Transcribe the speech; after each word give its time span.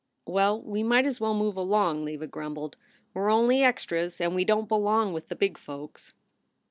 "Well, 0.25 0.59
we 0.59 0.81
might 0.81 1.05
as 1.05 1.21
well 1.21 1.35
move 1.35 1.55
along," 1.55 2.05
Leva 2.05 2.25
grumbled. 2.25 2.75
"We 3.13 3.21
re 3.21 3.31
only 3.31 3.61
extras 3.61 4.19
and 4.19 4.33
we 4.33 4.43
don 4.43 4.61
t 4.63 4.67
belong 4.67 5.13
with 5.13 5.27
the 5.27 5.35
big 5.35 5.59
folks." 5.59 6.15